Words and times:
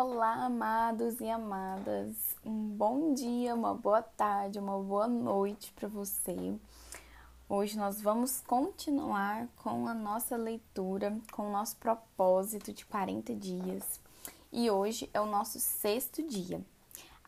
Olá, 0.00 0.44
amados 0.44 1.20
e 1.20 1.28
amadas. 1.28 2.14
Um 2.46 2.68
bom 2.68 3.14
dia, 3.14 3.52
uma 3.52 3.74
boa 3.74 4.00
tarde, 4.00 4.60
uma 4.60 4.78
boa 4.78 5.08
noite 5.08 5.72
para 5.72 5.88
você. 5.88 6.56
Hoje 7.48 7.76
nós 7.76 8.00
vamos 8.00 8.40
continuar 8.42 9.48
com 9.56 9.88
a 9.88 9.94
nossa 9.94 10.36
leitura, 10.36 11.18
com 11.32 11.48
o 11.48 11.50
nosso 11.50 11.74
propósito 11.78 12.72
de 12.72 12.86
40 12.86 13.34
dias. 13.34 14.00
E 14.52 14.70
hoje 14.70 15.10
é 15.12 15.20
o 15.20 15.26
nosso 15.26 15.58
sexto 15.58 16.22
dia. 16.22 16.64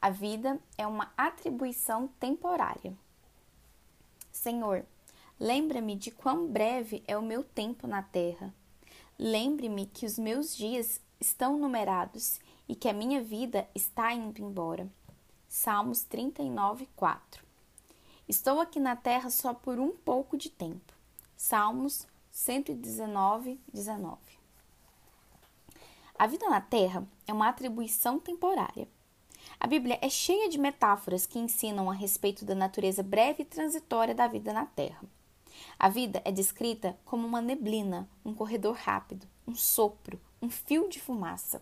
A 0.01 0.09
vida 0.09 0.57
é 0.79 0.87
uma 0.87 1.13
atribuição 1.17 2.07
temporária. 2.21 2.95
Senhor, 4.31 4.87
lembra-me 5.41 5.97
de 5.97 6.13
quão 6.13 6.47
breve 6.47 7.03
é 7.09 7.19
o 7.19 7.23
meu 7.23 7.43
tempo 7.43 7.89
na 7.89 8.01
terra. 8.01 8.55
Lembre-me 9.19 9.87
que 9.87 10.07
os 10.07 10.17
meus 10.17 10.57
dias 10.57 11.01
estão 11.21 11.59
numerados 11.59 12.39
e 12.71 12.77
que 12.77 12.89
a 12.89 12.93
minha 12.93 13.21
vida 13.21 13.69
está 13.75 14.13
indo 14.13 14.41
embora. 14.41 14.89
Salmos 15.49 16.05
39, 16.05 16.89
4. 16.95 17.45
Estou 18.29 18.61
aqui 18.61 18.79
na 18.79 18.95
terra 18.95 19.29
só 19.29 19.53
por 19.53 19.81
um 19.81 19.91
pouco 19.91 20.37
de 20.37 20.49
tempo. 20.49 20.95
Salmos 21.37 22.07
119, 22.31 23.59
19. 23.73 24.19
A 26.17 26.29
vida 26.29 26.49
na 26.49 26.61
terra 26.61 27.05
é 27.27 27.33
uma 27.33 27.49
atribuição 27.49 28.21
temporária. 28.21 28.87
A 29.59 29.67
Bíblia 29.67 29.99
é 30.01 30.09
cheia 30.09 30.49
de 30.49 30.57
metáforas 30.57 31.27
que 31.27 31.41
ensinam 31.41 31.91
a 31.91 31.93
respeito 31.93 32.45
da 32.45 32.55
natureza 32.55 33.03
breve 33.03 33.43
e 33.43 33.47
transitória 33.47 34.15
da 34.15 34.29
vida 34.29 34.53
na 34.53 34.65
terra. 34.65 35.03
A 35.77 35.89
vida 35.89 36.23
é 36.25 36.31
descrita 36.31 36.97
como 37.05 37.27
uma 37.27 37.43
neblina, 37.43 38.09
um 38.25 38.33
corredor 38.33 38.77
rápido, 38.77 39.27
um 39.45 39.57
sopro, 39.57 40.21
um 40.41 40.49
fio 40.49 40.89
de 40.89 41.01
fumaça. 41.01 41.61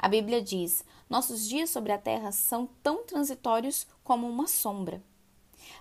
A 0.00 0.08
Bíblia 0.08 0.40
diz: 0.40 0.82
nossos 1.10 1.46
dias 1.46 1.68
sobre 1.68 1.92
a 1.92 1.98
terra 1.98 2.32
são 2.32 2.66
tão 2.82 3.04
transitórios 3.04 3.86
como 4.02 4.26
uma 4.26 4.46
sombra. 4.46 5.02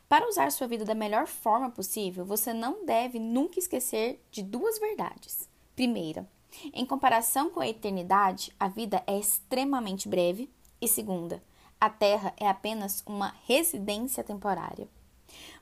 Para 0.10 0.28
usar 0.28 0.52
sua 0.52 0.68
vida 0.68 0.84
da 0.84 0.94
melhor 0.94 1.26
forma 1.26 1.70
possível, 1.70 2.26
você 2.26 2.52
não 2.54 2.86
deve 2.86 3.18
nunca 3.18 3.60
esquecer 3.60 4.22
de 4.30 4.44
duas 4.44 4.78
verdades. 4.78 5.48
Primeira, 5.74 6.30
em 6.74 6.86
comparação 6.86 7.50
com 7.50 7.62
a 7.62 7.68
eternidade, 7.68 8.54
a 8.60 8.68
vida 8.68 9.02
é 9.08 9.18
extremamente 9.18 10.10
breve. 10.10 10.52
E 10.82 10.88
segunda, 10.88 11.42
a 11.80 11.90
terra 11.90 12.34
é 12.36 12.48
apenas 12.48 13.02
uma 13.06 13.34
residência 13.46 14.22
temporária. 14.22 14.90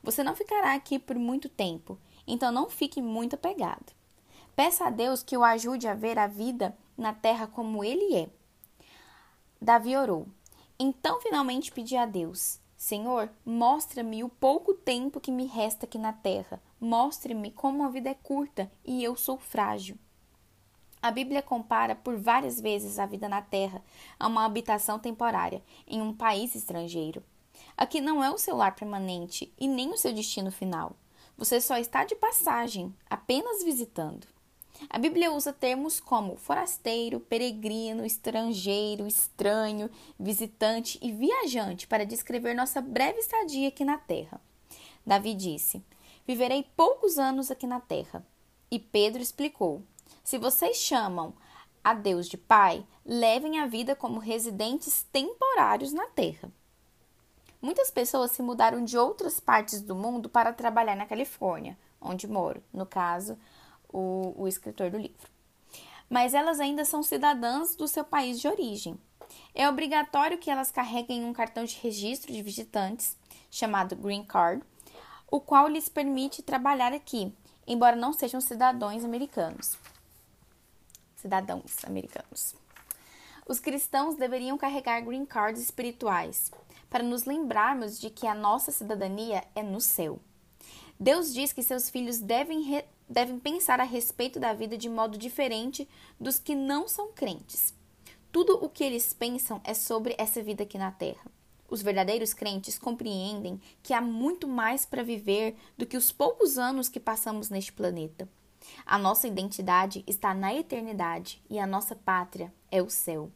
Você 0.02 0.24
não 0.24 0.34
ficará 0.34 0.74
aqui 0.74 0.98
por 0.98 1.16
muito 1.16 1.48
tempo, 1.48 1.96
então 2.26 2.50
não 2.50 2.68
fique 2.68 3.00
muito 3.00 3.34
apegado. 3.34 3.92
Peça 4.56 4.86
a 4.86 4.90
Deus 4.90 5.22
que 5.22 5.36
o 5.36 5.44
ajude 5.44 5.86
a 5.86 5.94
ver 5.94 6.18
a 6.18 6.26
vida 6.26 6.76
na 6.96 7.12
terra 7.12 7.46
como 7.46 7.84
ele 7.84 8.16
é. 8.16 8.37
Davi 9.60 9.96
orou. 9.96 10.26
Então 10.78 11.20
finalmente 11.20 11.72
pedi 11.72 11.96
a 11.96 12.06
Deus: 12.06 12.60
Senhor, 12.76 13.28
mostra-me 13.44 14.22
o 14.22 14.28
pouco 14.28 14.72
tempo 14.72 15.20
que 15.20 15.32
me 15.32 15.46
resta 15.46 15.84
aqui 15.84 15.98
na 15.98 16.12
terra. 16.12 16.62
Mostre-me 16.80 17.50
como 17.50 17.84
a 17.84 17.88
vida 17.88 18.08
é 18.08 18.14
curta 18.14 18.70
e 18.84 19.02
eu 19.02 19.16
sou 19.16 19.36
frágil. 19.36 19.98
A 21.02 21.10
Bíblia 21.10 21.42
compara 21.42 21.96
por 21.96 22.16
várias 22.16 22.60
vezes 22.60 22.98
a 22.98 23.06
vida 23.06 23.28
na 23.28 23.42
terra 23.42 23.82
a 24.18 24.28
uma 24.28 24.44
habitação 24.44 24.98
temporária 24.98 25.62
em 25.86 26.00
um 26.00 26.14
país 26.14 26.54
estrangeiro. 26.54 27.22
Aqui 27.76 28.00
não 28.00 28.22
é 28.22 28.30
o 28.30 28.38
seu 28.38 28.56
lar 28.56 28.74
permanente 28.74 29.52
e 29.58 29.66
nem 29.66 29.90
o 29.90 29.98
seu 29.98 30.12
destino 30.12 30.52
final. 30.52 30.96
Você 31.36 31.60
só 31.60 31.76
está 31.78 32.04
de 32.04 32.14
passagem, 32.14 32.94
apenas 33.08 33.62
visitando. 33.62 34.26
A 34.88 34.98
Bíblia 34.98 35.32
usa 35.32 35.52
termos 35.52 35.98
como 35.98 36.36
forasteiro, 36.36 37.18
peregrino, 37.18 38.04
estrangeiro, 38.04 39.06
estranho, 39.06 39.90
visitante 40.18 40.98
e 41.02 41.10
viajante 41.10 41.86
para 41.86 42.06
descrever 42.06 42.54
nossa 42.54 42.80
breve 42.80 43.18
estadia 43.18 43.68
aqui 43.68 43.84
na 43.84 43.98
terra. 43.98 44.40
Davi 45.04 45.34
disse: 45.34 45.82
Viverei 46.26 46.66
poucos 46.76 47.18
anos 47.18 47.50
aqui 47.50 47.66
na 47.66 47.80
terra. 47.80 48.24
E 48.70 48.78
Pedro 48.78 49.22
explicou: 49.22 49.82
Se 50.22 50.38
vocês 50.38 50.76
chamam 50.76 51.34
a 51.82 51.94
Deus 51.94 52.28
de 52.28 52.36
Pai, 52.36 52.86
levem 53.04 53.58
a 53.58 53.66
vida 53.66 53.96
como 53.96 54.20
residentes 54.20 55.04
temporários 55.10 55.92
na 55.92 56.06
terra. 56.06 56.52
Muitas 57.60 57.90
pessoas 57.90 58.30
se 58.30 58.42
mudaram 58.42 58.84
de 58.84 58.96
outras 58.96 59.40
partes 59.40 59.80
do 59.80 59.94
mundo 59.94 60.28
para 60.28 60.52
trabalhar 60.52 60.94
na 60.94 61.06
Califórnia, 61.06 61.76
onde 62.00 62.28
moro, 62.28 62.62
no 62.72 62.86
caso, 62.86 63.36
o, 63.92 64.34
o 64.36 64.48
escritor 64.48 64.90
do 64.90 64.98
livro. 64.98 65.28
Mas 66.08 66.34
elas 66.34 66.60
ainda 66.60 66.84
são 66.84 67.02
cidadãs 67.02 67.74
do 67.74 67.86
seu 67.86 68.04
país 68.04 68.40
de 68.40 68.48
origem. 68.48 68.98
É 69.54 69.68
obrigatório 69.68 70.38
que 70.38 70.50
elas 70.50 70.70
carreguem 70.70 71.24
um 71.24 71.32
cartão 71.32 71.64
de 71.64 71.76
registro 71.76 72.32
de 72.32 72.42
visitantes, 72.42 73.16
chamado 73.50 73.96
Green 73.96 74.24
Card, 74.24 74.62
o 75.30 75.40
qual 75.40 75.68
lhes 75.68 75.88
permite 75.88 76.42
trabalhar 76.42 76.92
aqui, 76.92 77.32
embora 77.66 77.96
não 77.96 78.12
sejam 78.12 78.40
cidadãos 78.40 79.04
americanos. 79.04 79.76
Cidadãos 81.16 81.84
americanos. 81.84 82.54
Os 83.46 83.58
cristãos 83.58 84.16
deveriam 84.16 84.58
carregar 84.58 85.00
green 85.00 85.24
cards 85.24 85.60
espirituais, 85.60 86.50
para 86.88 87.02
nos 87.02 87.24
lembrarmos 87.24 87.98
de 87.98 88.10
que 88.10 88.26
a 88.26 88.34
nossa 88.34 88.70
cidadania 88.70 89.44
é 89.54 89.62
no 89.62 89.80
céu. 89.80 90.18
Deus 90.98 91.32
diz 91.32 91.52
que 91.52 91.62
seus 91.62 91.88
filhos 91.90 92.18
devem, 92.18 92.84
devem 93.08 93.38
pensar 93.38 93.80
a 93.80 93.84
respeito 93.84 94.38
da 94.38 94.52
vida 94.52 94.76
de 94.76 94.88
modo 94.88 95.16
diferente 95.16 95.88
dos 96.20 96.38
que 96.38 96.54
não 96.54 96.86
são 96.86 97.12
crentes. 97.12 97.74
Tudo 98.30 98.62
o 98.62 98.68
que 98.68 98.84
eles 98.84 99.14
pensam 99.14 99.60
é 99.64 99.72
sobre 99.72 100.14
essa 100.18 100.42
vida 100.42 100.62
aqui 100.62 100.76
na 100.76 100.90
terra. 100.90 101.24
Os 101.70 101.82
verdadeiros 101.82 102.32
crentes 102.32 102.78
compreendem 102.78 103.60
que 103.82 103.92
há 103.92 104.00
muito 104.00 104.48
mais 104.48 104.86
para 104.86 105.02
viver 105.02 105.56
do 105.76 105.86
que 105.86 105.96
os 105.96 106.10
poucos 106.10 106.56
anos 106.56 106.88
que 106.88 107.00
passamos 107.00 107.50
neste 107.50 107.72
planeta. 107.72 108.28
A 108.84 108.98
nossa 108.98 109.26
identidade 109.26 110.04
está 110.06 110.34
na 110.34 110.54
eternidade 110.54 111.42
e 111.48 111.58
a 111.58 111.66
nossa 111.66 111.94
pátria 111.94 112.52
é 112.70 112.82
o 112.82 112.90
céu. 112.90 113.30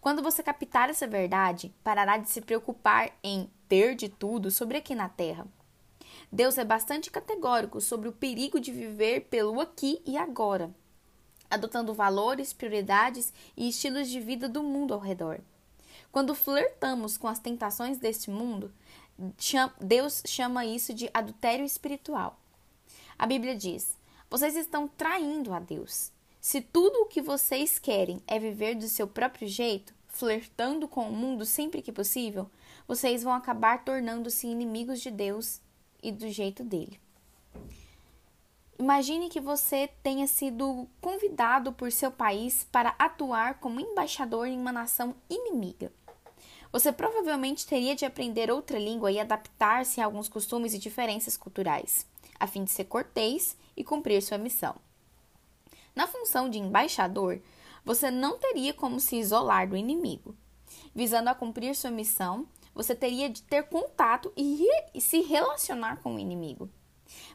Quando 0.00 0.22
você 0.22 0.42
captar 0.42 0.88
essa 0.88 1.06
verdade, 1.06 1.74
parará 1.82 2.16
de 2.16 2.28
se 2.30 2.40
preocupar 2.40 3.10
em 3.22 3.50
ter 3.68 3.94
de 3.94 4.08
tudo 4.08 4.50
sobre 4.50 4.78
aqui 4.78 4.94
na 4.94 5.08
terra. 5.08 5.46
Deus 6.34 6.58
é 6.58 6.64
bastante 6.64 7.12
categórico 7.12 7.80
sobre 7.80 8.08
o 8.08 8.12
perigo 8.12 8.58
de 8.58 8.72
viver 8.72 9.28
pelo 9.30 9.60
aqui 9.60 10.02
e 10.04 10.16
agora, 10.16 10.74
adotando 11.48 11.94
valores, 11.94 12.52
prioridades 12.52 13.32
e 13.56 13.68
estilos 13.68 14.08
de 14.08 14.18
vida 14.18 14.48
do 14.48 14.60
mundo 14.60 14.92
ao 14.92 14.98
redor. 14.98 15.40
Quando 16.10 16.34
flertamos 16.34 17.16
com 17.16 17.28
as 17.28 17.38
tentações 17.38 17.98
deste 17.98 18.30
mundo, 18.30 18.72
Deus 19.80 20.24
chama 20.26 20.66
isso 20.66 20.92
de 20.92 21.08
adultério 21.14 21.64
espiritual. 21.64 22.36
A 23.16 23.26
Bíblia 23.26 23.54
diz: 23.54 23.96
vocês 24.28 24.56
estão 24.56 24.88
traindo 24.88 25.54
a 25.54 25.60
Deus. 25.60 26.10
Se 26.40 26.60
tudo 26.60 27.02
o 27.02 27.06
que 27.06 27.22
vocês 27.22 27.78
querem 27.78 28.20
é 28.26 28.40
viver 28.40 28.74
do 28.74 28.88
seu 28.88 29.06
próprio 29.06 29.46
jeito, 29.46 29.94
flertando 30.08 30.88
com 30.88 31.08
o 31.08 31.12
mundo 31.12 31.44
sempre 31.44 31.80
que 31.80 31.92
possível, 31.92 32.50
vocês 32.88 33.22
vão 33.22 33.34
acabar 33.34 33.84
tornando-se 33.84 34.48
inimigos 34.48 35.00
de 35.00 35.12
Deus 35.12 35.62
e 36.04 36.12
do 36.12 36.28
jeito 36.28 36.62
dele. 36.62 37.00
Imagine 38.78 39.28
que 39.28 39.40
você 39.40 39.88
tenha 40.02 40.26
sido 40.26 40.86
convidado 41.00 41.72
por 41.72 41.90
seu 41.90 42.10
país 42.10 42.66
para 42.70 42.94
atuar 42.98 43.58
como 43.58 43.80
embaixador 43.80 44.46
em 44.46 44.58
uma 44.58 44.72
nação 44.72 45.14
inimiga. 45.30 45.90
Você 46.70 46.92
provavelmente 46.92 47.66
teria 47.66 47.94
de 47.94 48.04
aprender 48.04 48.50
outra 48.50 48.78
língua 48.78 49.10
e 49.10 49.18
adaptar-se 49.18 50.00
a 50.00 50.04
alguns 50.04 50.28
costumes 50.28 50.74
e 50.74 50.78
diferenças 50.78 51.36
culturais, 51.36 52.04
a 52.38 52.46
fim 52.46 52.64
de 52.64 52.72
ser 52.72 52.84
cortês 52.84 53.56
e 53.76 53.82
cumprir 53.84 54.20
sua 54.20 54.38
missão. 54.38 54.74
Na 55.94 56.08
função 56.08 56.50
de 56.50 56.58
embaixador, 56.58 57.40
você 57.84 58.10
não 58.10 58.38
teria 58.38 58.74
como 58.74 58.98
se 58.98 59.16
isolar 59.16 59.68
do 59.68 59.76
inimigo. 59.76 60.34
Visando 60.92 61.30
a 61.30 61.34
cumprir 61.34 61.76
sua 61.76 61.92
missão, 61.92 62.46
você 62.74 62.94
teria 62.94 63.30
de 63.30 63.42
ter 63.42 63.64
contato 63.64 64.32
e, 64.36 64.66
e 64.92 65.00
se 65.00 65.20
relacionar 65.20 66.02
com 66.02 66.14
o 66.14 66.18
inimigo. 66.18 66.68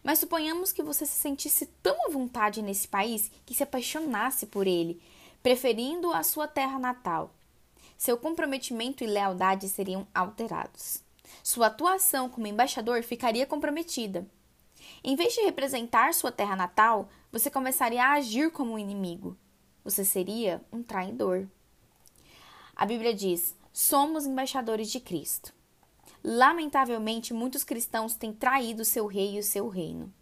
Mas 0.04 0.20
suponhamos 0.20 0.72
que 0.72 0.84
você 0.84 1.06
se 1.06 1.20
sentisse 1.20 1.66
tão 1.82 2.08
à 2.08 2.10
vontade 2.10 2.62
nesse 2.62 2.88
país 2.88 3.32
que 3.46 3.54
se 3.54 3.64
apaixonasse 3.64 4.48
por 4.48 4.68
ele, 4.68 5.02
preferindo 5.42 6.12
a 6.12 6.24
sua 6.24 6.48
terra 6.48 6.78
natal. 6.78 7.34
Seu 7.98 8.18
comprometimento 8.18 9.04
e 9.04 9.08
lealdade 9.08 9.70
seriam 9.70 10.08
alterados. 10.14 11.04
Sua 11.44 11.68
atuação 11.68 12.30
como 12.30 12.48
embaixador 12.48 13.04
ficaria 13.04 13.46
comprometida. 13.46 14.28
Em 15.04 15.16
vez 15.16 15.34
de 15.34 15.42
representar 15.42 16.14
sua 16.14 16.32
terra 16.32 16.56
natal, 16.56 17.10
você 17.32 17.50
começaria 17.50 18.04
a 18.04 18.14
agir 18.14 18.52
como 18.52 18.74
um 18.74 18.80
inimigo. 18.80 19.38
Você 19.84 20.04
seria 20.04 20.62
um 20.72 20.82
traidor. 20.82 21.48
A 22.76 22.86
Bíblia 22.86 23.14
diz: 23.14 23.56
somos 23.72 24.26
embaixadores 24.26 24.92
de 24.92 25.00
Cristo. 25.00 25.54
Lamentavelmente, 26.24 27.34
muitos 27.34 27.64
cristãos 27.64 28.14
têm 28.14 28.34
traído 28.34 28.84
seu 28.84 29.08
rei 29.08 29.36
e 29.36 29.40
o 29.40 29.44
seu 29.44 29.70
reino. 29.70 30.14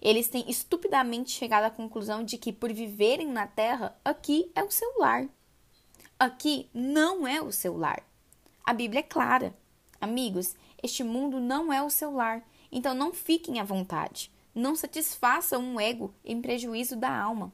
Eles 0.00 0.28
têm 0.28 0.48
estupidamente 0.48 1.30
chegado 1.30 1.64
à 1.64 1.70
conclusão 1.70 2.22
de 2.22 2.36
que, 2.36 2.52
por 2.52 2.72
viverem 2.72 3.28
na 3.28 3.46
terra, 3.46 3.96
aqui 4.04 4.50
é 4.54 4.62
o 4.62 4.70
seu 4.70 4.98
lar. 4.98 5.28
Aqui 6.18 6.68
não 6.74 7.26
é 7.26 7.40
o 7.40 7.50
seu 7.50 7.76
lar. 7.76 8.02
A 8.64 8.74
Bíblia 8.74 9.00
é 9.00 9.02
clara. 9.02 9.56
Amigos, 10.00 10.54
este 10.82 11.02
mundo 11.02 11.40
não 11.40 11.72
é 11.72 11.82
o 11.82 11.90
seu 11.90 12.12
lar, 12.12 12.42
então 12.70 12.94
não 12.94 13.12
fiquem 13.12 13.58
à 13.58 13.64
vontade. 13.64 14.30
Não 14.54 14.76
satisfaçam 14.76 15.62
um 15.62 15.80
ego 15.80 16.14
em 16.24 16.40
prejuízo 16.40 16.96
da 16.96 17.10
alma. 17.10 17.52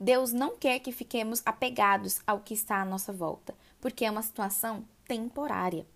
Deus 0.00 0.32
não 0.32 0.56
quer 0.56 0.78
que 0.78 0.92
fiquemos 0.92 1.42
apegados 1.44 2.20
ao 2.26 2.40
que 2.40 2.54
está 2.54 2.80
à 2.80 2.84
nossa 2.84 3.12
volta, 3.12 3.54
porque 3.80 4.04
é 4.04 4.10
uma 4.10 4.22
situação 4.22 4.84
temporária. 5.06 5.86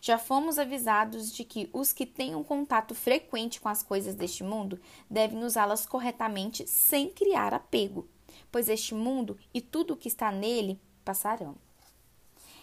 Já 0.00 0.18
fomos 0.18 0.58
avisados 0.58 1.32
de 1.32 1.44
que 1.44 1.68
os 1.72 1.92
que 1.92 2.04
têm 2.04 2.34
um 2.34 2.44
contato 2.44 2.94
frequente 2.94 3.60
com 3.60 3.68
as 3.68 3.82
coisas 3.82 4.14
deste 4.14 4.44
mundo 4.44 4.80
devem 5.08 5.42
usá-las 5.42 5.86
corretamente 5.86 6.66
sem 6.66 7.10
criar 7.10 7.54
apego, 7.54 8.08
pois 8.50 8.68
este 8.68 8.94
mundo 8.94 9.38
e 9.52 9.60
tudo 9.60 9.94
o 9.94 9.96
que 9.96 10.08
está 10.08 10.30
nele 10.30 10.80
passarão. 11.04 11.56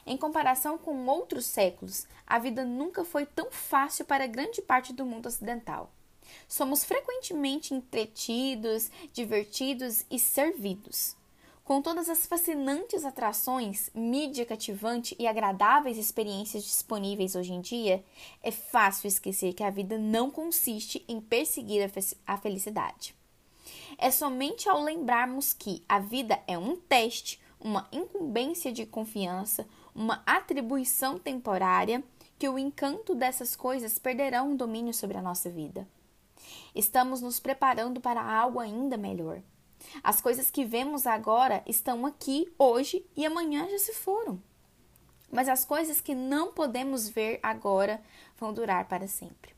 Em 0.06 0.18
comparação 0.18 0.78
com 0.78 1.06
outros 1.08 1.46
séculos, 1.46 2.08
a 2.26 2.40
vida 2.40 2.66
nunca 2.66 3.04
foi 3.04 3.26
tão 3.26 3.52
fácil 3.52 4.06
para 4.06 4.28
grande 4.28 4.62
parte 4.62 4.94
do 4.94 5.06
mundo 5.06 5.28
ocidental. 5.28 5.92
Somos 6.48 6.84
frequentemente 6.84 7.74
entretidos, 7.74 8.90
divertidos 9.14 10.06
e 10.10 10.20
servidos. 10.20 11.16
Com 11.70 11.84
todas 11.84 12.10
as 12.10 12.26
fascinantes 12.26 13.06
atrações, 13.06 13.92
mídia 13.94 14.44
cativante 14.44 15.16
e 15.20 15.28
agradáveis 15.28 16.00
experiências 16.00 16.64
disponíveis 16.64 17.36
hoje 17.36 17.54
em 17.54 17.62
dia, 17.62 18.04
é 18.42 18.50
fácil 18.50 19.08
esquecer 19.08 19.54
que 19.54 19.62
a 19.62 19.70
vida 19.70 19.96
não 19.96 20.32
consiste 20.32 21.06
em 21.08 21.22
perseguir 21.22 21.88
a 22.26 22.38
felicidade. 22.40 23.14
É 24.00 24.10
somente 24.10 24.68
ao 24.68 24.82
lembrarmos 24.82 25.54
que 25.54 25.84
a 25.88 26.00
vida 26.00 26.42
é 26.48 26.58
um 26.58 26.76
teste, 26.76 27.40
uma 27.60 27.88
incumbência 27.92 28.72
de 28.72 28.88
confiança, 28.88 29.68
uma 29.94 30.24
atribuição 30.26 31.20
temporária, 31.20 32.04
que 32.40 32.50
o 32.50 32.58
encanto 32.58 33.14
dessas 33.14 33.56
coisas 33.56 34.00
perderão 34.00 34.54
o 34.54 34.58
domínio 34.58 34.92
sobre 34.92 35.20
a 35.20 35.22
nossa 35.22 35.52
vida. 35.52 35.88
Estamos 36.74 37.22
nos 37.22 37.40
preparando 37.40 38.02
para 38.02 38.24
algo 38.24 38.60
ainda 38.60 38.98
melhor. 38.98 39.44
As 40.04 40.22
coisas 40.22 40.50
que 40.52 40.66
vemos 40.66 41.08
agora 41.08 41.64
estão 41.66 42.06
aqui 42.06 42.52
hoje 42.58 43.06
e 43.16 43.26
amanhã 43.26 43.68
já 43.70 43.78
se 43.78 43.94
foram. 43.94 44.42
Mas 45.32 45.48
as 45.48 45.64
coisas 45.64 46.02
que 46.02 46.16
não 46.16 46.52
podemos 46.52 47.08
ver 47.08 47.40
agora 47.44 48.02
vão 48.38 48.54
durar 48.54 48.88
para 48.88 49.08
sempre. 49.08 49.54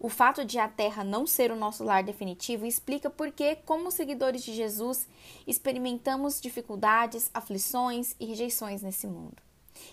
O 0.00 0.08
fato 0.08 0.44
de 0.44 0.58
a 0.58 0.68
Terra 0.68 1.02
não 1.02 1.26
ser 1.26 1.50
o 1.50 1.56
nosso 1.56 1.82
lar 1.82 2.04
definitivo 2.04 2.64
explica 2.64 3.10
por 3.10 3.32
que, 3.32 3.56
como 3.56 3.90
seguidores 3.90 4.44
de 4.44 4.54
Jesus, 4.54 5.08
experimentamos 5.46 6.40
dificuldades, 6.40 7.30
aflições 7.34 8.14
e 8.20 8.26
rejeições 8.26 8.80
nesse 8.80 9.06
mundo. 9.06 9.47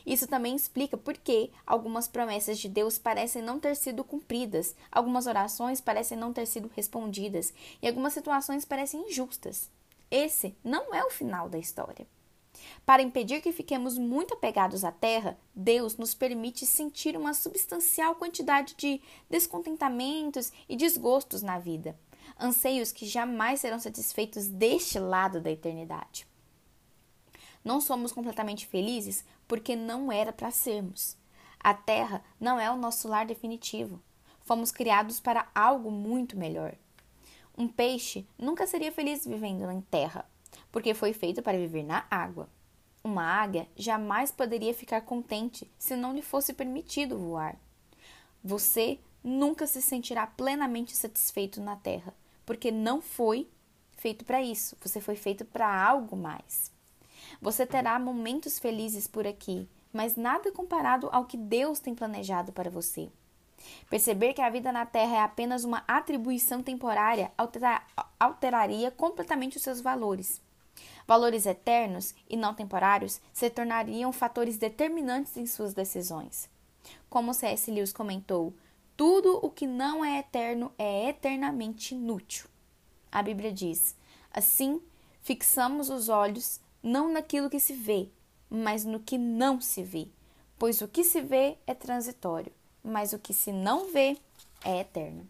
Isso 0.06 0.28
também 0.28 0.56
explica 0.56 0.98
por 0.98 1.18
que 1.18 1.52
algumas 1.66 2.08
promessas 2.08 2.58
de 2.58 2.70
Deus 2.70 2.98
parecem 2.98 3.42
não 3.42 3.60
ter 3.60 3.76
sido 3.76 4.04
cumpridas, 4.04 4.76
algumas 4.92 5.28
orações 5.28 5.82
parecem 5.82 6.18
não 6.18 6.34
ter 6.34 6.46
sido 6.46 6.72
respondidas 6.76 7.54
e 7.82 7.88
algumas 7.88 8.14
situações 8.14 8.66
parecem 8.66 9.08
injustas. 9.08 9.70
Esse 10.10 10.56
não 10.64 10.94
é 10.94 11.04
o 11.04 11.10
final 11.10 11.50
da 11.50 11.58
história. 11.58 12.08
Para 12.86 13.02
impedir 13.02 13.42
que 13.42 13.52
fiquemos 13.52 13.98
muito 13.98 14.34
apegados 14.34 14.84
à 14.84 14.92
terra, 14.92 15.38
Deus 15.54 15.98
nos 15.98 16.14
permite 16.14 16.66
sentir 16.66 17.18
uma 17.18 17.34
substancial 17.34 18.16
quantidade 18.16 18.76
de 18.76 19.02
descontentamentos 19.30 20.52
e 20.70 20.76
desgostos 20.76 21.42
na 21.42 21.60
vida, 21.60 21.98
anseios 22.40 22.92
que 22.92 23.06
jamais 23.06 23.60
serão 23.60 23.80
satisfeitos 23.80 24.48
deste 24.48 25.00
lado 25.00 25.42
da 25.42 25.52
eternidade. 25.52 26.28
Não 27.66 27.82
somos 27.82 28.12
completamente 28.12 28.68
felizes 28.68 29.26
porque 29.48 29.76
não 29.76 30.12
era 30.12 30.32
para 30.32 30.52
sermos. 30.52 31.18
A 31.60 31.74
terra 31.74 32.24
não 32.40 32.60
é 32.60 32.70
o 32.70 32.78
nosso 32.78 33.08
lar 33.08 33.26
definitivo. 33.26 34.00
Fomos 34.42 34.72
criados 34.72 35.20
para 35.20 35.50
algo 35.56 35.90
muito 35.90 36.38
melhor. 36.38 36.76
Um 37.58 37.68
peixe 37.68 38.28
nunca 38.38 38.68
seria 38.68 38.92
feliz 38.92 39.26
vivendo 39.26 39.72
em 39.72 39.82
terra, 39.82 40.30
porque 40.72 40.94
foi 40.94 41.12
feito 41.12 41.42
para 41.42 41.58
viver 41.58 41.82
na 41.82 42.06
água. 42.12 42.48
Uma 43.04 43.24
águia 43.24 43.68
jamais 43.76 44.32
poderia 44.32 44.74
ficar 44.74 45.02
contente 45.02 45.68
se 45.80 45.96
não 45.96 46.14
lhe 46.14 46.22
fosse 46.22 46.54
permitido 46.54 47.18
voar. 47.18 47.56
Você 48.44 49.00
nunca 49.24 49.66
se 49.66 49.82
sentirá 49.82 50.28
plenamente 50.28 50.96
satisfeito 50.96 51.60
na 51.60 51.76
terra, 51.76 52.14
porque 52.46 52.70
não 52.72 53.02
foi 53.02 53.50
feito 53.98 54.24
para 54.24 54.44
isso. 54.44 54.78
Você 54.82 55.02
foi 55.02 55.16
feito 55.16 55.44
para 55.44 55.68
algo 55.68 56.16
mais. 56.16 56.75
Você 57.42 57.66
terá 57.66 57.98
momentos 58.00 58.60
felizes 58.60 59.08
por 59.08 59.26
aqui, 59.28 59.68
mas 59.92 60.16
nada 60.16 60.52
comparado 60.52 61.10
ao 61.12 61.26
que 61.26 61.38
Deus 61.38 61.80
tem 61.80 61.96
planejado 61.96 62.52
para 62.52 62.70
você. 62.70 63.10
Perceber 63.90 64.34
que 64.34 64.42
a 64.42 64.50
vida 64.50 64.72
na 64.72 64.86
Terra 64.86 65.16
é 65.16 65.22
apenas 65.22 65.64
uma 65.64 65.84
atribuição 65.88 66.62
temporária 66.62 67.32
alteraria 68.20 68.92
completamente 68.92 69.58
os 69.58 69.64
seus 69.64 69.82
valores. 69.82 70.42
Valores 71.08 71.46
eternos 71.46 72.14
e 72.30 72.36
não 72.36 72.54
temporários 72.54 73.22
se 73.32 73.50
tornariam 73.50 74.12
fatores 74.12 74.58
determinantes 74.58 75.38
em 75.38 75.46
suas 75.46 75.74
decisões. 75.74 76.50
Como 77.10 77.34
C.S. 77.34 77.72
Lewis 77.72 77.94
comentou, 77.94 78.54
tudo 78.98 79.40
o 79.42 79.50
que 79.50 79.68
não 79.68 80.04
é 80.04 80.20
eterno 80.20 80.72
é 80.78 81.10
eternamente 81.10 81.96
inútil. 81.96 82.48
A 83.12 83.22
Bíblia 83.22 83.52
diz: 83.52 83.96
assim, 84.34 84.82
fixamos 85.22 85.90
os 85.90 86.10
olhos 86.10 86.60
não 86.86 87.12
naquilo 87.12 87.50
que 87.50 87.60
se 87.60 87.74
vê, 87.74 88.10
mas 88.48 88.86
no 88.86 89.00
que 89.00 89.18
não 89.18 89.60
se 89.60 89.82
vê. 89.82 90.08
Pois 90.58 90.82
o 90.82 90.88
que 90.88 91.04
se 91.04 91.20
vê 91.20 91.58
é 91.66 91.74
transitório, 91.74 92.52
mas 92.84 93.12
o 93.12 93.18
que 93.18 93.34
se 93.34 93.52
não 93.52 93.92
vê 93.92 94.16
é 94.64 94.82
eterno. 94.82 95.28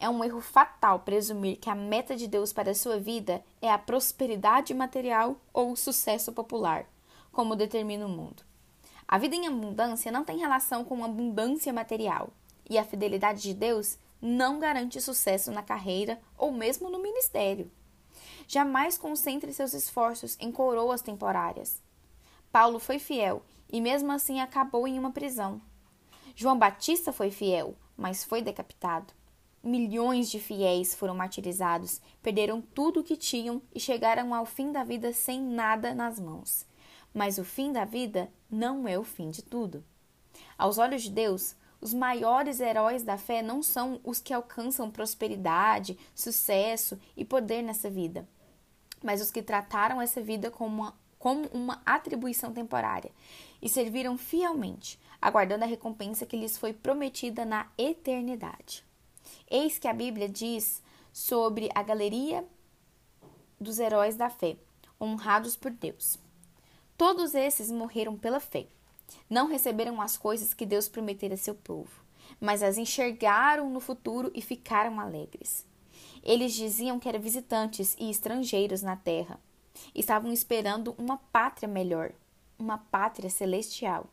É 0.00 0.08
um 0.08 0.24
erro 0.24 0.40
fatal 0.40 0.98
presumir 0.98 1.58
que 1.58 1.70
a 1.70 1.76
meta 1.76 2.16
de 2.16 2.26
Deus 2.26 2.52
para 2.52 2.72
a 2.72 2.74
sua 2.74 2.98
vida 2.98 3.40
é 3.62 3.70
a 3.70 3.78
prosperidade 3.78 4.74
material 4.74 5.36
ou 5.52 5.70
o 5.70 5.76
sucesso 5.76 6.32
popular, 6.32 6.86
como 7.30 7.54
determina 7.54 8.04
o 8.04 8.08
mundo. 8.08 8.42
A 9.06 9.16
vida 9.16 9.36
em 9.36 9.46
abundância 9.46 10.10
não 10.10 10.24
tem 10.24 10.38
relação 10.38 10.84
com 10.84 11.04
abundância 11.04 11.72
material, 11.72 12.30
e 12.68 12.78
a 12.78 12.84
fidelidade 12.84 13.42
de 13.42 13.54
Deus 13.54 13.96
não 14.20 14.58
garante 14.58 15.00
sucesso 15.00 15.52
na 15.52 15.62
carreira 15.62 16.20
ou 16.36 16.50
mesmo 16.50 16.90
no 16.90 16.98
ministério. 16.98 17.70
Jamais 18.46 18.98
concentre 18.98 19.52
seus 19.52 19.74
esforços 19.74 20.36
em 20.40 20.50
coroas 20.50 21.02
temporárias. 21.02 21.80
Paulo 22.52 22.78
foi 22.78 22.98
fiel 22.98 23.42
e 23.72 23.80
mesmo 23.80 24.10
assim 24.10 24.40
acabou 24.40 24.86
em 24.86 24.98
uma 24.98 25.12
prisão. 25.12 25.60
João 26.34 26.58
Batista 26.58 27.12
foi 27.12 27.30
fiel, 27.30 27.74
mas 27.96 28.24
foi 28.24 28.42
decapitado. 28.42 29.12
Milhões 29.62 30.30
de 30.30 30.40
fiéis 30.40 30.94
foram 30.94 31.14
martirizados, 31.14 32.00
perderam 32.22 32.62
tudo 32.62 33.00
o 33.00 33.04
que 33.04 33.16
tinham 33.16 33.60
e 33.74 33.78
chegaram 33.78 34.34
ao 34.34 34.46
fim 34.46 34.72
da 34.72 34.82
vida 34.82 35.12
sem 35.12 35.40
nada 35.40 35.94
nas 35.94 36.18
mãos. 36.18 36.66
Mas 37.12 37.36
o 37.36 37.44
fim 37.44 37.70
da 37.70 37.84
vida 37.84 38.32
não 38.50 38.88
é 38.88 38.98
o 38.98 39.04
fim 39.04 39.30
de 39.30 39.42
tudo. 39.42 39.84
Aos 40.56 40.78
olhos 40.78 41.02
de 41.02 41.10
Deus, 41.10 41.54
os 41.80 41.94
maiores 41.94 42.60
heróis 42.60 43.02
da 43.02 43.16
fé 43.16 43.42
não 43.42 43.62
são 43.62 44.00
os 44.04 44.20
que 44.20 44.34
alcançam 44.34 44.90
prosperidade, 44.90 45.98
sucesso 46.14 46.98
e 47.16 47.24
poder 47.24 47.62
nessa 47.62 47.88
vida 47.88 48.26
mas 49.02 49.20
os 49.20 49.30
que 49.30 49.42
trataram 49.42 50.00
essa 50.00 50.20
vida 50.20 50.50
como 50.50 50.82
uma, 50.82 50.94
como 51.18 51.46
uma 51.48 51.82
atribuição 51.84 52.52
temporária 52.52 53.10
e 53.60 53.68
serviram 53.68 54.16
fielmente, 54.16 54.98
aguardando 55.20 55.64
a 55.64 55.68
recompensa 55.68 56.26
que 56.26 56.36
lhes 56.36 56.56
foi 56.56 56.72
prometida 56.72 57.44
na 57.44 57.66
eternidade. 57.76 58.84
Eis 59.50 59.78
que 59.78 59.88
a 59.88 59.92
Bíblia 59.92 60.28
diz 60.28 60.82
sobre 61.12 61.68
a 61.74 61.82
galeria 61.82 62.44
dos 63.60 63.78
heróis 63.78 64.16
da 64.16 64.30
fé, 64.30 64.56
honrados 65.00 65.56
por 65.56 65.70
Deus. 65.70 66.18
Todos 66.96 67.34
esses 67.34 67.70
morreram 67.70 68.16
pela 68.16 68.40
fé. 68.40 68.66
Não 69.28 69.48
receberam 69.48 70.00
as 70.00 70.16
coisas 70.16 70.54
que 70.54 70.66
Deus 70.66 70.88
prometera 70.88 71.34
a 71.34 71.38
seu 71.38 71.54
povo, 71.54 71.90
mas 72.40 72.62
as 72.62 72.78
enxergaram 72.78 73.70
no 73.70 73.80
futuro 73.80 74.30
e 74.34 74.42
ficaram 74.42 75.00
alegres. 75.00 75.66
Eles 76.22 76.52
diziam 76.52 76.98
que 76.98 77.08
eram 77.08 77.20
visitantes 77.20 77.96
e 77.98 78.10
estrangeiros 78.10 78.82
na 78.82 78.96
terra. 78.96 79.38
Estavam 79.94 80.32
esperando 80.32 80.94
uma 80.98 81.16
pátria 81.16 81.68
melhor, 81.68 82.12
uma 82.58 82.78
pátria 82.78 83.30
celestial. 83.30 84.06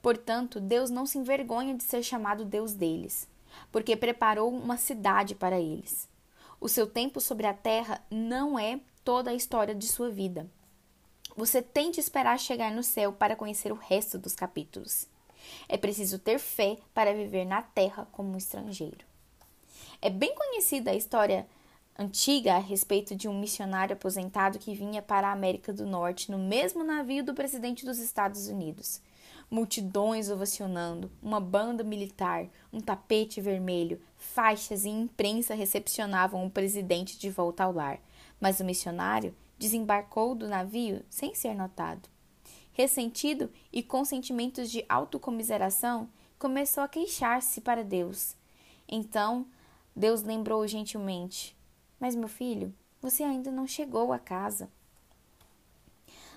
Portanto, 0.00 0.60
Deus 0.60 0.90
não 0.90 1.06
se 1.06 1.18
envergonha 1.18 1.74
de 1.74 1.82
ser 1.82 2.02
chamado 2.02 2.44
Deus 2.44 2.74
deles, 2.74 3.28
porque 3.72 3.96
preparou 3.96 4.50
uma 4.50 4.76
cidade 4.76 5.34
para 5.34 5.58
eles. 5.58 6.08
O 6.60 6.68
seu 6.68 6.86
tempo 6.86 7.20
sobre 7.20 7.46
a 7.46 7.54
terra 7.54 8.04
não 8.10 8.58
é 8.58 8.80
toda 9.04 9.30
a 9.30 9.34
história 9.34 9.74
de 9.74 9.86
sua 9.86 10.10
vida. 10.10 10.48
Você 11.36 11.60
tem 11.60 11.90
de 11.90 11.98
esperar 11.98 12.38
chegar 12.38 12.70
no 12.70 12.82
céu 12.84 13.12
para 13.12 13.34
conhecer 13.34 13.72
o 13.72 13.76
resto 13.76 14.16
dos 14.16 14.36
capítulos. 14.36 15.08
É 15.68 15.76
preciso 15.76 16.16
ter 16.16 16.38
fé 16.38 16.78
para 16.94 17.12
viver 17.12 17.44
na 17.44 17.60
terra 17.60 18.06
como 18.12 18.32
um 18.32 18.36
estrangeiro. 18.36 19.04
É 20.00 20.08
bem 20.08 20.32
conhecida 20.32 20.92
a 20.92 20.94
história 20.94 21.46
antiga 21.98 22.54
a 22.54 22.58
respeito 22.58 23.16
de 23.16 23.28
um 23.28 23.38
missionário 23.38 23.94
aposentado 23.94 24.60
que 24.60 24.76
vinha 24.76 25.02
para 25.02 25.28
a 25.28 25.32
América 25.32 25.72
do 25.72 25.84
Norte 25.84 26.30
no 26.30 26.38
mesmo 26.38 26.84
navio 26.84 27.24
do 27.24 27.34
presidente 27.34 27.84
dos 27.84 27.98
Estados 27.98 28.46
Unidos. 28.46 29.00
Multidões 29.50 30.30
ovacionando, 30.30 31.10
uma 31.20 31.40
banda 31.40 31.82
militar, 31.82 32.46
um 32.72 32.80
tapete 32.80 33.40
vermelho, 33.40 34.00
faixas 34.16 34.84
e 34.84 34.88
imprensa 34.88 35.52
recepcionavam 35.52 36.46
o 36.46 36.50
presidente 36.50 37.18
de 37.18 37.28
volta 37.28 37.64
ao 37.64 37.72
lar, 37.72 37.98
mas 38.40 38.60
o 38.60 38.64
missionário 38.64 39.34
desembarcou 39.58 40.34
do 40.34 40.48
navio 40.48 41.04
sem 41.08 41.34
ser 41.34 41.54
notado. 41.54 42.08
Ressentido 42.72 43.50
e 43.72 43.82
com 43.82 44.04
sentimentos 44.04 44.70
de 44.70 44.84
autocomiseração, 44.88 46.08
começou 46.38 46.82
a 46.82 46.88
queixar-se 46.88 47.60
para 47.60 47.84
Deus. 47.84 48.36
Então, 48.88 49.46
Deus 49.94 50.22
lembrou 50.22 50.66
gentilmente: 50.66 51.56
Mas, 52.00 52.14
meu 52.14 52.28
filho, 52.28 52.74
você 53.00 53.22
ainda 53.22 53.50
não 53.50 53.66
chegou 53.66 54.12
a 54.12 54.18
casa. 54.18 54.68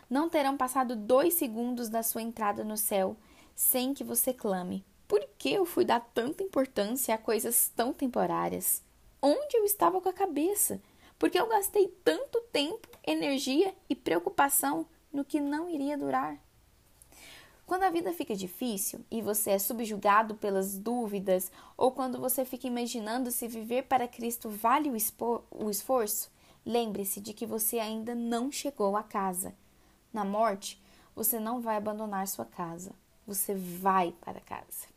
Não 0.09 0.29
terão 0.29 0.55
passado 0.55 0.95
dois 0.95 1.33
segundos 1.33 1.89
da 1.89 2.01
sua 2.01 2.21
entrada 2.21 2.63
no 2.63 2.77
céu 2.77 3.17
sem 3.55 3.93
que 3.93 4.03
você 4.03 4.33
clame: 4.33 4.85
Por 5.07 5.27
que 5.37 5.51
eu 5.51 5.65
fui 5.65 5.83
dar 5.83 5.99
tanta 6.13 6.43
importância 6.43 7.15
a 7.15 7.17
coisas 7.17 7.71
tão 7.75 7.91
temporárias? 7.91 8.83
Onde 9.21 9.57
eu 9.57 9.65
estava 9.65 9.99
com 9.99 10.07
a 10.07 10.13
cabeça? 10.13 10.79
Porque 11.17 11.39
eu 11.39 11.47
gastei 11.47 11.87
tanto 12.03 12.41
tempo, 12.51 12.87
energia 13.05 13.73
e 13.89 13.95
preocupação 13.95 14.85
no 15.11 15.25
que 15.25 15.39
não 15.39 15.69
iria 15.69 15.97
durar. 15.97 16.37
Quando 17.65 17.83
a 17.83 17.89
vida 17.89 18.13
fica 18.13 18.33
difícil 18.33 19.03
e 19.11 19.21
você 19.21 19.51
é 19.51 19.59
subjugado 19.59 20.35
pelas 20.35 20.77
dúvidas, 20.77 21.51
ou 21.75 21.91
quando 21.91 22.17
você 22.17 22.45
fica 22.45 22.65
imaginando 22.65 23.29
se 23.29 23.45
viver 23.45 23.83
para 23.83 24.07
Cristo 24.07 24.49
vale 24.49 24.89
o 24.89 25.69
esforço, 25.69 26.31
lembre-se 26.65 27.19
de 27.19 27.33
que 27.33 27.45
você 27.45 27.77
ainda 27.77 28.15
não 28.15 28.49
chegou 28.49 28.95
a 28.95 29.03
casa. 29.03 29.53
Na 30.13 30.23
morte, 30.23 30.81
você 31.13 31.41
não 31.41 31.59
vai 31.59 31.75
abandonar 31.75 32.25
sua 32.27 32.45
casa, 32.45 32.93
você 33.25 33.53
vai 33.53 34.13
para 34.21 34.39
casa. 34.39 34.87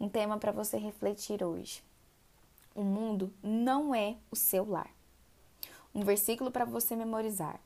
Um 0.00 0.08
tema 0.08 0.38
para 0.38 0.50
você 0.50 0.78
refletir 0.78 1.44
hoje. 1.44 1.82
O 2.74 2.82
mundo 2.82 3.32
não 3.42 3.94
é 3.94 4.16
o 4.30 4.36
seu 4.36 4.68
lar. 4.68 4.90
Um 5.94 6.02
versículo 6.02 6.50
para 6.50 6.64
você 6.64 6.96
memorizar. 6.96 7.60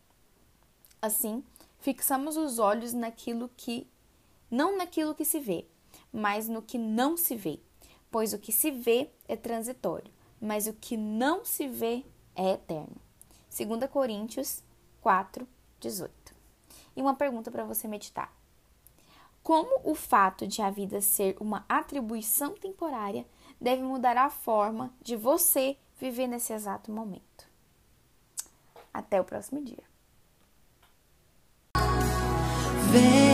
Assim, 1.00 1.44
fixamos 1.78 2.36
os 2.36 2.58
olhos 2.58 2.92
naquilo 2.92 3.50
que 3.56 3.86
não 4.50 4.76
naquilo 4.76 5.14
que 5.14 5.24
se 5.24 5.38
vê, 5.38 5.66
mas 6.12 6.48
no 6.48 6.62
que 6.62 6.78
não 6.78 7.16
se 7.16 7.36
vê, 7.36 7.60
pois 8.10 8.32
o 8.32 8.38
que 8.38 8.52
se 8.52 8.70
vê 8.70 9.10
é 9.28 9.36
transitório, 9.36 10.12
mas 10.40 10.66
o 10.66 10.72
que 10.72 10.96
não 10.96 11.44
se 11.44 11.68
vê 11.68 12.04
é 12.34 12.52
eterno. 12.52 12.96
2 13.56 13.90
Coríntios 13.90 14.62
4, 15.00 15.46
18. 15.80 16.34
E 16.96 17.00
uma 17.00 17.14
pergunta 17.14 17.50
para 17.50 17.64
você 17.64 17.86
meditar. 17.86 18.34
Como 19.42 19.80
o 19.84 19.94
fato 19.94 20.46
de 20.46 20.60
a 20.60 20.70
vida 20.70 21.00
ser 21.00 21.36
uma 21.38 21.64
atribuição 21.68 22.54
temporária 22.54 23.24
deve 23.60 23.82
mudar 23.82 24.16
a 24.16 24.30
forma 24.30 24.92
de 25.02 25.16
você 25.16 25.76
viver 26.00 26.26
nesse 26.26 26.52
exato 26.52 26.90
momento? 26.90 27.48
Até 28.92 29.20
o 29.20 29.24
próximo 29.24 29.62
dia. 29.62 29.84
Vem. 32.90 33.25